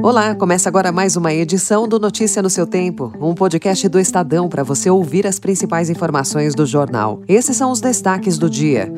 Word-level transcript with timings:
Olá, 0.00 0.32
começa 0.32 0.68
agora 0.68 0.92
mais 0.92 1.16
uma 1.16 1.34
edição 1.34 1.88
do 1.88 1.98
Notícia 1.98 2.40
no 2.40 2.48
seu 2.48 2.64
Tempo, 2.64 3.12
um 3.20 3.34
podcast 3.34 3.88
do 3.88 3.98
Estadão 3.98 4.48
para 4.48 4.62
você 4.62 4.88
ouvir 4.88 5.26
as 5.26 5.40
principais 5.40 5.90
informações 5.90 6.54
do 6.54 6.64
jornal. 6.64 7.20
Esses 7.26 7.56
são 7.56 7.72
os 7.72 7.80
destaques 7.80 8.38
do 8.38 8.48
dia. 8.48 8.92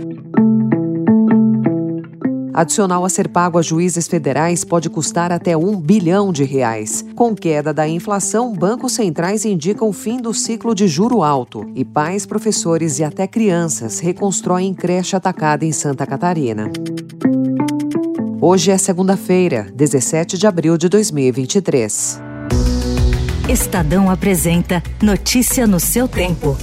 Adicional 2.52 3.02
a 3.02 3.08
ser 3.08 3.28
pago 3.28 3.58
a 3.58 3.62
juízes 3.62 4.06
federais 4.06 4.62
pode 4.62 4.90
custar 4.90 5.32
até 5.32 5.56
um 5.56 5.80
bilhão 5.80 6.30
de 6.30 6.44
reais. 6.44 7.02
Com 7.16 7.34
queda 7.34 7.72
da 7.72 7.88
inflação, 7.88 8.52
bancos 8.52 8.92
centrais 8.92 9.46
indicam 9.46 9.88
o 9.88 9.94
fim 9.94 10.20
do 10.20 10.34
ciclo 10.34 10.74
de 10.74 10.86
juro 10.86 11.22
alto 11.22 11.64
e 11.74 11.82
pais, 11.82 12.26
professores 12.26 12.98
e 12.98 13.04
até 13.04 13.26
crianças 13.26 14.00
reconstroem 14.00 14.74
creche 14.74 15.16
atacada 15.16 15.64
em 15.64 15.72
Santa 15.72 16.06
Catarina. 16.06 16.70
Hoje 18.42 18.70
é 18.70 18.78
segunda-feira, 18.78 19.70
17 19.74 20.38
de 20.38 20.46
abril 20.46 20.78
de 20.78 20.88
2023. 20.88 22.22
Estadão 23.50 24.10
apresenta 24.10 24.82
Notícia 25.02 25.66
no 25.66 25.78
seu 25.78 26.08
tempo. 26.08 26.56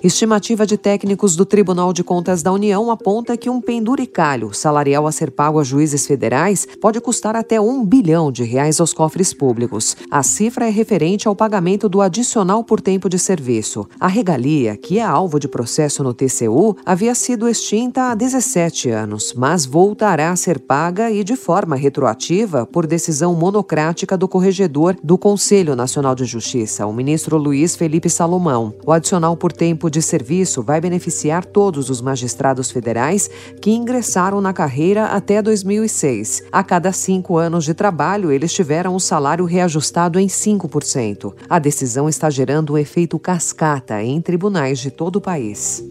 Estimativa 0.00 0.64
de 0.64 0.78
técnicos 0.78 1.34
do 1.34 1.44
Tribunal 1.44 1.92
de 1.92 2.04
Contas 2.04 2.40
da 2.40 2.52
União 2.52 2.88
aponta 2.88 3.36
que 3.36 3.50
um 3.50 3.60
penduricalho 3.60 4.54
salarial 4.54 5.08
a 5.08 5.12
ser 5.12 5.32
pago 5.32 5.58
a 5.58 5.64
juízes 5.64 6.06
federais 6.06 6.68
pode 6.80 7.00
custar 7.00 7.34
até 7.34 7.60
um 7.60 7.84
bilhão 7.84 8.30
de 8.30 8.44
reais 8.44 8.78
aos 8.78 8.92
cofres 8.92 9.34
públicos. 9.34 9.96
A 10.08 10.22
cifra 10.22 10.68
é 10.68 10.70
referente 10.70 11.26
ao 11.26 11.34
pagamento 11.34 11.88
do 11.88 12.00
adicional 12.00 12.62
por 12.62 12.80
tempo 12.80 13.08
de 13.08 13.18
serviço. 13.18 13.88
A 13.98 14.06
regalia, 14.06 14.76
que 14.76 15.00
é 15.00 15.02
alvo 15.02 15.40
de 15.40 15.48
processo 15.48 16.04
no 16.04 16.14
TCU, 16.14 16.76
havia 16.86 17.12
sido 17.16 17.48
extinta 17.48 18.12
há 18.12 18.14
17 18.14 18.90
anos, 18.90 19.34
mas 19.36 19.66
voltará 19.66 20.30
a 20.30 20.36
ser 20.36 20.60
paga 20.60 21.10
e 21.10 21.24
de 21.24 21.34
forma 21.34 21.74
retroativa 21.74 22.64
por 22.64 22.86
decisão 22.86 23.34
monocrática 23.34 24.16
do 24.16 24.28
corregedor 24.28 24.96
do 25.02 25.18
Conselho 25.18 25.74
Nacional 25.74 26.14
de 26.14 26.24
Justiça, 26.24 26.86
o 26.86 26.92
ministro 26.92 27.36
Luiz 27.36 27.74
Felipe 27.74 28.08
Salomão. 28.08 28.72
O 28.86 28.92
adicional 28.92 29.36
por 29.36 29.52
tempo 29.52 29.87
de 29.90 30.02
serviço 30.02 30.62
vai 30.62 30.80
beneficiar 30.80 31.44
todos 31.44 31.90
os 31.90 32.00
magistrados 32.00 32.70
federais 32.70 33.30
que 33.60 33.70
ingressaram 33.70 34.40
na 34.40 34.52
carreira 34.52 35.06
até 35.06 35.40
2006. 35.40 36.44
A 36.52 36.62
cada 36.62 36.92
cinco 36.92 37.36
anos 37.36 37.64
de 37.64 37.74
trabalho, 37.74 38.30
eles 38.32 38.52
tiveram 38.52 38.94
o 38.94 39.00
salário 39.00 39.44
reajustado 39.44 40.18
em 40.18 40.26
5%. 40.26 41.34
A 41.48 41.58
decisão 41.58 42.08
está 42.08 42.30
gerando 42.30 42.74
um 42.74 42.78
efeito 42.78 43.18
cascata 43.18 44.02
em 44.02 44.20
tribunais 44.20 44.78
de 44.78 44.90
todo 44.90 45.16
o 45.16 45.20
país. 45.20 45.84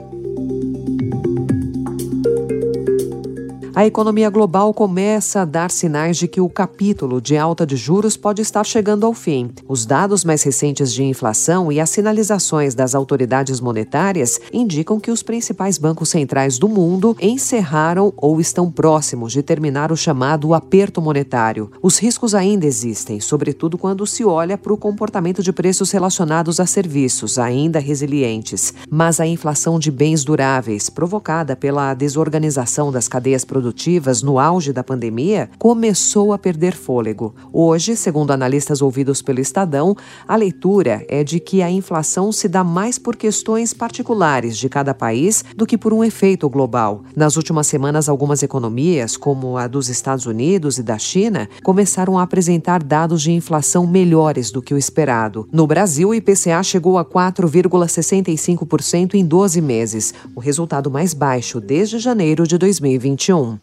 A 3.77 3.85
economia 3.85 4.27
global 4.31 4.73
começa 4.73 5.41
a 5.41 5.45
dar 5.45 5.69
sinais 5.69 6.17
de 6.17 6.27
que 6.27 6.41
o 6.41 6.49
capítulo 6.49 7.21
de 7.21 7.37
alta 7.37 7.63
de 7.63 7.75
juros 7.75 8.17
pode 8.17 8.41
estar 8.41 8.65
chegando 8.65 9.05
ao 9.05 9.13
fim. 9.13 9.51
Os 9.67 9.85
dados 9.85 10.25
mais 10.25 10.41
recentes 10.41 10.91
de 10.91 11.03
inflação 11.03 11.71
e 11.71 11.79
as 11.79 11.91
sinalizações 11.91 12.73
das 12.73 12.95
autoridades 12.95 13.61
monetárias 13.61 14.39
indicam 14.51 14.99
que 14.99 15.11
os 15.11 15.21
principais 15.21 15.77
bancos 15.77 16.09
centrais 16.09 16.57
do 16.57 16.67
mundo 16.67 17.15
encerraram 17.21 18.11
ou 18.17 18.41
estão 18.41 18.71
próximos 18.71 19.31
de 19.31 19.43
terminar 19.43 19.91
o 19.91 19.95
chamado 19.95 20.55
aperto 20.55 20.99
monetário. 20.99 21.69
Os 21.79 21.99
riscos 21.99 22.33
ainda 22.33 22.65
existem, 22.65 23.19
sobretudo 23.19 23.77
quando 23.77 24.07
se 24.07 24.25
olha 24.25 24.57
para 24.57 24.73
o 24.73 24.77
comportamento 24.77 25.43
de 25.43 25.53
preços 25.53 25.91
relacionados 25.91 26.59
a 26.59 26.65
serviços, 26.65 27.37
ainda 27.37 27.77
resilientes. 27.77 28.73
Mas 28.89 29.19
a 29.19 29.27
inflação 29.27 29.77
de 29.77 29.91
bens 29.91 30.23
duráveis, 30.23 30.89
provocada 30.89 31.55
pela 31.55 31.93
desorganização 31.93 32.91
das 32.91 33.07
cadeias 33.07 33.45
produtivas, 33.45 33.66
produtivas 33.67 34.23
no 34.23 34.39
auge 34.39 34.71
da 34.71 34.81
pandemia 34.81 35.49
começou 35.57 36.31
a 36.31 36.37
perder 36.37 36.73
fôlego. 36.73 37.35
Hoje, 37.51 37.97
segundo 37.97 38.31
analistas 38.31 38.81
ouvidos 38.81 39.21
pelo 39.21 39.41
Estadão, 39.41 39.93
a 40.25 40.37
leitura 40.37 41.05
é 41.09 41.21
de 41.21 41.41
que 41.41 41.61
a 41.61 41.69
inflação 41.69 42.31
se 42.31 42.47
dá 42.47 42.63
mais 42.63 42.97
por 42.97 43.17
questões 43.17 43.73
particulares 43.73 44.57
de 44.57 44.69
cada 44.69 44.93
país 44.93 45.43
do 45.55 45.65
que 45.65 45.77
por 45.77 45.91
um 45.91 46.01
efeito 46.01 46.49
global. 46.49 47.03
Nas 47.13 47.35
últimas 47.35 47.67
semanas, 47.67 48.07
algumas 48.07 48.41
economias, 48.41 49.17
como 49.17 49.57
a 49.57 49.67
dos 49.67 49.89
Estados 49.89 50.25
Unidos 50.25 50.77
e 50.77 50.83
da 50.83 50.97
China, 50.97 51.49
começaram 51.61 52.17
a 52.17 52.23
apresentar 52.23 52.81
dados 52.81 53.21
de 53.21 53.33
inflação 53.33 53.85
melhores 53.85 54.49
do 54.49 54.61
que 54.61 54.73
o 54.73 54.77
esperado. 54.77 55.45
No 55.51 55.67
Brasil, 55.67 56.07
o 56.09 56.15
IPCA 56.15 56.63
chegou 56.63 56.97
a 56.97 57.03
4,65% 57.03 59.15
em 59.15 59.25
12 59.25 59.59
meses, 59.59 60.13
o 60.33 60.39
resultado 60.39 60.89
mais 60.89 61.13
baixo 61.13 61.59
desde 61.59 61.99
janeiro 61.99 62.47
de 62.47 62.57
2021. 62.57 63.56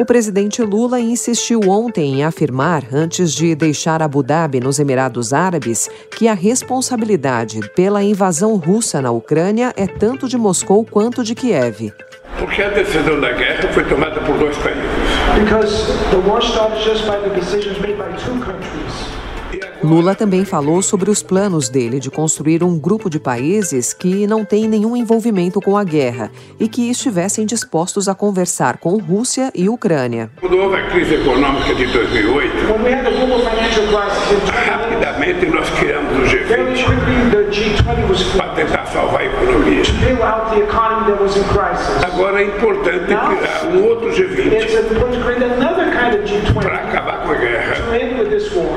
O 0.00 0.04
presidente 0.06 0.62
Lula 0.62 0.98
insistiu 0.98 1.60
ontem 1.68 2.14
em 2.14 2.24
afirmar, 2.24 2.84
antes 2.90 3.34
de 3.34 3.54
deixar 3.54 4.02
Abu 4.02 4.22
Dhabi 4.22 4.58
nos 4.58 4.78
Emirados 4.78 5.34
Árabes, 5.34 5.90
que 6.16 6.26
a 6.26 6.32
responsabilidade 6.32 7.60
pela 7.76 8.02
invasão 8.02 8.56
russa 8.56 9.02
na 9.02 9.10
Ucrânia 9.10 9.74
é 9.76 9.86
tanto 9.86 10.26
de 10.26 10.38
Moscou 10.38 10.86
quanto 10.86 11.22
de 11.22 11.34
Kiev. 11.34 11.92
Porque 12.38 12.62
a 12.62 12.70
decisão 12.70 13.20
da 13.20 13.30
guerra 13.32 13.70
foi 13.74 13.84
tomada 13.84 14.22
por 14.22 14.38
dois 14.38 14.56
países. 14.56 14.80
Because 15.44 15.92
the 16.10 16.26
war 16.26 16.40
started 16.42 16.82
just 16.82 17.04
by 17.04 17.18
the 17.18 17.38
decisions 17.38 17.78
made 17.82 17.98
by 17.98 18.08
two 18.24 18.40
countries. 18.40 18.89
Lula 19.82 20.14
também 20.14 20.44
falou 20.44 20.82
sobre 20.82 21.10
os 21.10 21.22
planos 21.22 21.70
dele 21.70 21.98
de 21.98 22.10
construir 22.10 22.62
um 22.62 22.78
grupo 22.78 23.08
de 23.08 23.18
países 23.18 23.94
que 23.94 24.26
não 24.26 24.44
têm 24.44 24.68
nenhum 24.68 24.94
envolvimento 24.94 25.58
com 25.58 25.74
a 25.76 25.82
guerra 25.82 26.30
e 26.58 26.68
que 26.68 26.90
estivessem 26.90 27.46
dispostos 27.46 28.06
a 28.06 28.14
conversar 28.14 28.76
com 28.76 28.98
Rússia 28.98 29.50
e 29.54 29.70
Ucrânia. 29.70 30.30
Quando 30.38 30.58
houve 30.58 30.76
a 30.76 30.86
crise 30.90 31.14
econômica 31.14 31.74
de 31.74 31.86
2008, 31.86 32.56
é 42.40 42.44
importante 42.44 43.04
criar 43.04 43.66
um 43.70 43.84
outro 43.84 44.08
G20 44.08 44.54
para 46.54 46.74
acabar 46.76 47.22
com 47.22 47.32
a 47.32 47.34
guerra 47.34 47.74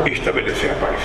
e 0.06 0.12
estabelecer 0.12 0.72
a 0.72 0.75
paz. 0.75 1.00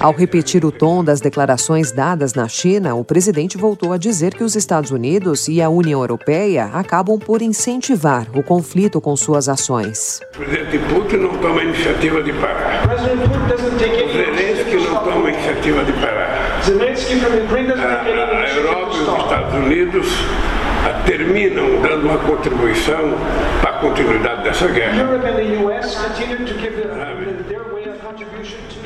Ao 0.00 0.12
repetir 0.12 0.64
o 0.64 0.72
tom 0.72 1.04
das 1.04 1.20
declarações 1.20 1.92
dadas 1.92 2.34
na 2.34 2.48
China, 2.48 2.96
o 2.96 3.04
presidente 3.04 3.56
voltou 3.56 3.92
a 3.92 3.96
dizer 3.96 4.34
que 4.34 4.42
os 4.42 4.56
Estados 4.56 4.90
Unidos 4.90 5.46
e 5.46 5.62
a 5.62 5.68
União 5.68 6.00
Europeia 6.00 6.66
acabam 6.72 7.18
por 7.18 7.42
incentivar 7.42 8.26
o 8.34 8.42
conflito 8.42 9.00
com 9.00 9.14
suas 9.16 9.48
ações. 9.48 10.20
O 10.34 10.38
presidente 10.38 10.78
Putin 10.92 11.16
não 11.16 11.38
toma 11.38 11.62
iniciativa 11.62 12.22
de 12.22 12.32
parar. 12.32 12.88
O 12.92 12.98
Zelensky 14.12 14.76
não 14.76 15.04
toma 15.04 15.30
iniciativa 15.30 15.84
de 15.84 15.92
parar. 15.92 16.28
A, 16.58 16.70
a 18.02 18.48
Europa 18.50 18.96
e 18.96 19.00
os 19.00 19.18
Estados 19.22 19.54
Unidos 19.54 20.08
terminam 21.04 21.80
dando 21.80 22.06
uma 22.06 22.18
contribuição 22.18 23.14
para 23.60 23.70
a 23.70 23.80
continuidade 23.80 24.44
dessa 24.44 24.68
guerra. 24.68 25.06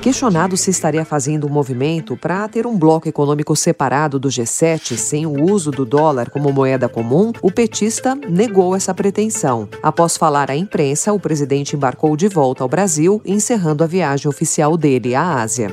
Questionado 0.00 0.56
se 0.56 0.70
estaria 0.70 1.04
fazendo 1.04 1.46
um 1.46 1.50
movimento 1.50 2.16
para 2.16 2.48
ter 2.48 2.66
um 2.66 2.76
bloco 2.76 3.08
econômico 3.08 3.54
separado 3.54 4.18
do 4.18 4.28
G7 4.28 4.96
sem 4.96 5.26
o 5.26 5.44
uso 5.44 5.70
do 5.70 5.84
dólar 5.84 6.28
como 6.28 6.52
moeda 6.52 6.88
comum, 6.88 7.32
o 7.40 7.52
petista 7.52 8.16
negou 8.28 8.74
essa 8.74 8.92
pretensão. 8.92 9.68
Após 9.80 10.16
falar 10.16 10.50
à 10.50 10.56
imprensa, 10.56 11.12
o 11.12 11.20
presidente 11.20 11.76
embarcou 11.76 12.16
de 12.16 12.26
volta 12.26 12.64
ao 12.64 12.68
Brasil, 12.68 13.22
encerrando 13.24 13.84
a 13.84 13.86
viagem 13.86 14.28
oficial 14.28 14.76
dele 14.76 15.14
à 15.14 15.40
Ásia. 15.40 15.68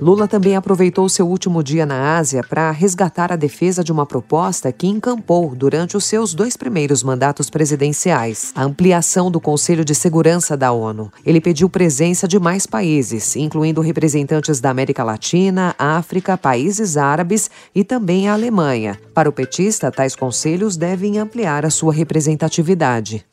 Lula 0.00 0.26
também 0.26 0.56
aproveitou 0.56 1.08
seu 1.08 1.26
último 1.28 1.62
dia 1.62 1.86
na 1.86 2.16
Ásia 2.16 2.42
para 2.42 2.70
resgatar 2.70 3.32
a 3.32 3.36
defesa 3.36 3.84
de 3.84 3.92
uma 3.92 4.04
proposta 4.04 4.72
que 4.72 4.86
encampou 4.86 5.54
durante 5.54 5.96
os 5.96 6.04
seus 6.04 6.34
dois 6.34 6.56
primeiros 6.56 7.02
mandatos 7.02 7.48
presidenciais, 7.48 8.52
a 8.54 8.64
ampliação 8.64 9.30
do 9.30 9.40
Conselho 9.40 9.84
de 9.84 9.94
Segurança 9.94 10.56
da 10.56 10.72
ONU. 10.72 11.12
Ele 11.24 11.40
pediu 11.40 11.70
presença 11.70 12.26
de 12.26 12.38
mais 12.38 12.66
países, 12.66 13.36
incluindo 13.36 13.80
representantes 13.80 14.60
da 14.60 14.70
América 14.70 15.04
Latina, 15.04 15.74
África, 15.78 16.36
países 16.36 16.96
árabes 16.96 17.50
e 17.74 17.84
também 17.84 18.28
a 18.28 18.32
Alemanha. 18.32 18.98
Para 19.14 19.28
o 19.28 19.32
petista, 19.32 19.92
tais 19.92 20.16
conselhos 20.16 20.76
devem 20.76 21.18
ampliar 21.18 21.64
a 21.64 21.70
sua 21.70 21.92
representatividade. 21.92 23.24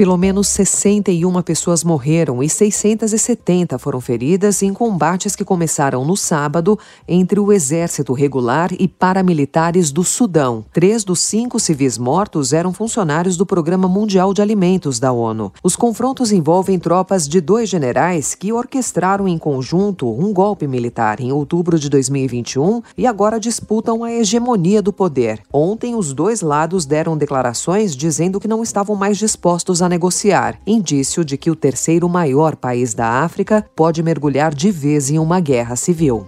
Pelo 0.00 0.16
menos 0.16 0.48
61 0.48 1.42
pessoas 1.42 1.84
morreram 1.84 2.42
e 2.42 2.48
670 2.48 3.78
foram 3.78 4.00
feridas 4.00 4.62
em 4.62 4.72
combates 4.72 5.36
que 5.36 5.44
começaram 5.44 6.06
no 6.06 6.16
sábado 6.16 6.78
entre 7.06 7.38
o 7.38 7.52
exército 7.52 8.14
regular 8.14 8.70
e 8.78 8.88
paramilitares 8.88 9.92
do 9.92 10.02
Sudão. 10.02 10.64
Três 10.72 11.04
dos 11.04 11.20
cinco 11.20 11.60
civis 11.60 11.98
mortos 11.98 12.54
eram 12.54 12.72
funcionários 12.72 13.36
do 13.36 13.44
Programa 13.44 13.86
Mundial 13.88 14.32
de 14.32 14.40
Alimentos 14.40 14.98
da 14.98 15.12
ONU. 15.12 15.52
Os 15.62 15.76
confrontos 15.76 16.32
envolvem 16.32 16.78
tropas 16.78 17.28
de 17.28 17.38
dois 17.38 17.68
generais 17.68 18.34
que 18.34 18.54
orquestraram 18.54 19.28
em 19.28 19.36
conjunto 19.36 20.10
um 20.10 20.32
golpe 20.32 20.66
militar 20.66 21.20
em 21.20 21.30
outubro 21.30 21.78
de 21.78 21.90
2021 21.90 22.80
e 22.96 23.06
agora 23.06 23.38
disputam 23.38 24.02
a 24.02 24.10
hegemonia 24.10 24.80
do 24.80 24.94
poder. 24.94 25.42
Ontem, 25.52 25.94
os 25.94 26.14
dois 26.14 26.40
lados 26.40 26.86
deram 26.86 27.18
declarações 27.18 27.94
dizendo 27.94 28.40
que 28.40 28.48
não 28.48 28.62
estavam 28.62 28.96
mais 28.96 29.18
dispostos 29.18 29.82
a 29.82 29.89
negociar, 29.90 30.58
indício 30.66 31.22
de 31.22 31.36
que 31.36 31.50
o 31.50 31.56
terceiro 31.56 32.08
maior 32.08 32.56
país 32.56 32.94
da 32.94 33.22
África 33.22 33.62
pode 33.76 34.02
mergulhar 34.02 34.54
de 34.54 34.70
vez 34.70 35.10
em 35.10 35.18
uma 35.18 35.40
guerra 35.40 35.76
civil. 35.76 36.26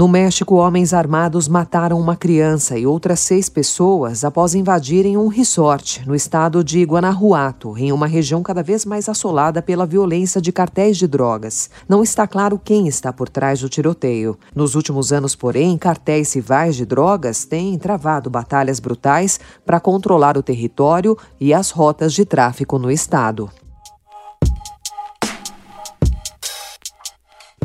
No 0.00 0.08
México, 0.08 0.54
homens 0.54 0.94
armados 0.94 1.46
mataram 1.46 2.00
uma 2.00 2.16
criança 2.16 2.78
e 2.78 2.86
outras 2.86 3.20
seis 3.20 3.50
pessoas 3.50 4.24
após 4.24 4.54
invadirem 4.54 5.18
um 5.18 5.28
resort 5.28 6.08
no 6.08 6.14
estado 6.14 6.64
de 6.64 6.82
Guanajuato, 6.84 7.76
em 7.76 7.92
uma 7.92 8.06
região 8.06 8.42
cada 8.42 8.62
vez 8.62 8.86
mais 8.86 9.10
assolada 9.10 9.60
pela 9.60 9.84
violência 9.84 10.40
de 10.40 10.50
cartéis 10.52 10.96
de 10.96 11.06
drogas. 11.06 11.68
Não 11.86 12.02
está 12.02 12.26
claro 12.26 12.58
quem 12.58 12.88
está 12.88 13.12
por 13.12 13.28
trás 13.28 13.60
do 13.60 13.68
tiroteio. 13.68 14.38
Nos 14.56 14.74
últimos 14.74 15.12
anos, 15.12 15.36
porém, 15.36 15.76
cartéis 15.76 16.32
rivais 16.34 16.76
de 16.76 16.86
drogas 16.86 17.44
têm 17.44 17.78
travado 17.78 18.30
batalhas 18.30 18.80
brutais 18.80 19.38
para 19.66 19.78
controlar 19.80 20.38
o 20.38 20.42
território 20.42 21.14
e 21.38 21.52
as 21.52 21.70
rotas 21.70 22.14
de 22.14 22.24
tráfico 22.24 22.78
no 22.78 22.90
estado. 22.90 23.50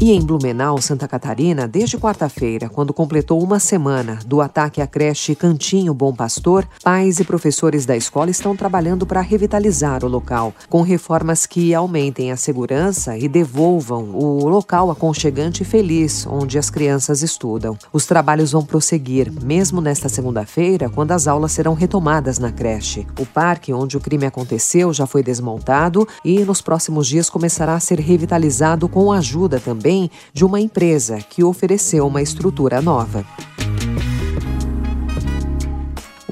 E 0.02 0.12
em 0.12 0.20
Blumenau, 0.20 0.82
Santa 0.82 1.08
Catarina, 1.08 1.70
desde 1.70 1.98
quarta-feira, 1.98 2.68
quando 2.68 2.94
completou 2.94 3.42
uma 3.42 3.60
semana 3.60 4.20
do 4.26 4.42
ataque 4.42 4.82
à 4.82 4.88
creche 4.88 5.34
Cantinho 5.34 5.94
Bom 5.94 6.14
Pastor, 6.14 6.68
pais 6.84 7.22
e 7.22 7.24
professores 7.24 7.86
da 7.86 7.96
escola 7.96 8.30
estão 8.30 8.58
trabalhando 8.58 9.06
para 9.06 9.22
revitalizar 9.22 10.04
o 10.04 10.10
local, 10.10 10.54
com 10.70 10.82
reformas 10.82 11.46
que 11.46 11.74
aumentem 11.74 12.30
a 12.30 12.36
segurança 12.36 13.18
e 13.18 13.30
devolvam 13.30 14.10
o 14.14 14.50
local 14.50 14.92
aconchegante 14.92 15.64
e 15.64 15.66
feliz 15.66 16.28
onde 16.28 16.60
as 16.60 16.70
crianças 16.70 17.24
estudam. 17.24 17.78
Os 17.94 18.06
trabalhos 18.06 18.52
vão 18.52 18.66
prosseguir, 18.66 19.32
mesmo 19.44 19.80
nesta 19.80 20.10
segunda-feira, 20.10 20.90
quando 20.90 21.14
as 21.14 21.26
aulas 21.26 21.54
serão 21.54 21.74
retomadas 21.74 22.38
na 22.38 22.52
creche. 22.52 23.08
O 23.18 23.26
parque 23.26 23.72
onde 23.72 23.96
o 23.96 24.02
crime 24.02 24.26
aconteceu 24.26 24.92
já 24.92 25.08
foi 25.08 25.24
desmontado 25.24 26.06
e 26.24 26.40
nos 26.40 26.62
próximos 26.62 27.08
dias 27.08 27.30
começará 27.30 27.76
a 27.76 27.80
ser 27.80 28.02
revitalizado 28.02 28.90
com 28.90 29.10
ajuda 29.10 29.58
também 29.58 29.85
também 29.86 30.10
de 30.34 30.44
uma 30.44 30.60
empresa 30.60 31.20
que 31.20 31.44
ofereceu 31.44 32.08
uma 32.08 32.20
estrutura 32.20 32.82
nova. 32.82 33.24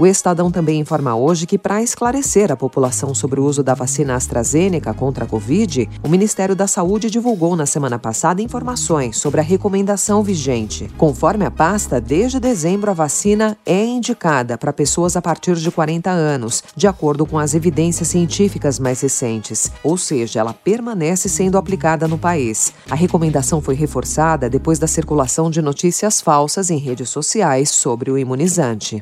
O 0.03 0.05
Estadão 0.05 0.51
também 0.51 0.81
informa 0.81 1.15
hoje 1.15 1.47
que, 1.47 1.57
para 1.57 1.81
esclarecer 1.81 2.51
a 2.51 2.57
população 2.57 3.15
sobre 3.15 3.39
o 3.39 3.45
uso 3.45 3.63
da 3.63 3.73
vacina 3.73 4.15
AstraZeneca 4.15 4.93
contra 4.93 5.23
a 5.23 5.27
Covid, 5.29 5.89
o 6.03 6.09
Ministério 6.09 6.53
da 6.57 6.67
Saúde 6.67 7.09
divulgou 7.09 7.55
na 7.55 7.65
semana 7.65 7.97
passada 7.97 8.41
informações 8.41 9.15
sobre 9.15 9.39
a 9.39 9.43
recomendação 9.43 10.21
vigente. 10.21 10.91
Conforme 10.97 11.45
a 11.45 11.51
pasta, 11.51 12.01
desde 12.01 12.37
dezembro 12.37 12.91
a 12.91 12.93
vacina 12.93 13.57
é 13.65 13.81
indicada 13.85 14.57
para 14.57 14.73
pessoas 14.73 15.15
a 15.15 15.21
partir 15.21 15.55
de 15.55 15.71
40 15.71 16.09
anos, 16.09 16.61
de 16.75 16.85
acordo 16.85 17.25
com 17.25 17.39
as 17.39 17.53
evidências 17.53 18.09
científicas 18.09 18.79
mais 18.79 18.99
recentes, 18.99 19.71
ou 19.85 19.97
seja, 19.97 20.41
ela 20.41 20.53
permanece 20.53 21.29
sendo 21.29 21.57
aplicada 21.57 22.09
no 22.09 22.17
país. 22.17 22.73
A 22.89 22.95
recomendação 22.95 23.61
foi 23.61 23.75
reforçada 23.75 24.49
depois 24.49 24.77
da 24.77 24.85
circulação 24.85 25.49
de 25.49 25.61
notícias 25.61 26.19
falsas 26.19 26.69
em 26.69 26.77
redes 26.77 27.07
sociais 27.07 27.69
sobre 27.69 28.11
o 28.11 28.17
imunizante. 28.17 29.01